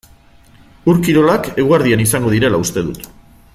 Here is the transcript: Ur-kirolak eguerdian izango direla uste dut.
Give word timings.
Ur-kirolak 0.93 1.51
eguerdian 1.65 2.03
izango 2.07 2.35
direla 2.37 2.63
uste 2.65 2.87
dut. 2.91 3.07